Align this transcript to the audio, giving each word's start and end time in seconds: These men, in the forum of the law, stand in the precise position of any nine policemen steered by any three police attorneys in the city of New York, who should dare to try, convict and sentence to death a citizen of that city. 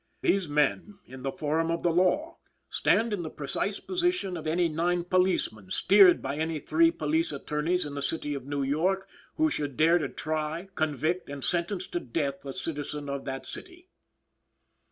These 0.23 0.47
men, 0.49 0.97
in 1.05 1.21
the 1.21 1.31
forum 1.31 1.69
of 1.69 1.83
the 1.83 1.91
law, 1.91 2.37
stand 2.71 3.13
in 3.13 3.21
the 3.21 3.29
precise 3.29 3.79
position 3.79 4.35
of 4.35 4.47
any 4.47 4.67
nine 4.67 5.03
policemen 5.03 5.69
steered 5.69 6.23
by 6.23 6.37
any 6.37 6.57
three 6.57 6.89
police 6.89 7.31
attorneys 7.31 7.85
in 7.85 7.93
the 7.93 8.01
city 8.01 8.33
of 8.33 8.47
New 8.47 8.63
York, 8.63 9.07
who 9.35 9.51
should 9.51 9.77
dare 9.77 9.99
to 9.99 10.09
try, 10.09 10.69
convict 10.73 11.29
and 11.29 11.43
sentence 11.43 11.85
to 11.89 11.99
death 11.99 12.43
a 12.47 12.53
citizen 12.53 13.09
of 13.09 13.25
that 13.25 13.45
city. 13.45 13.89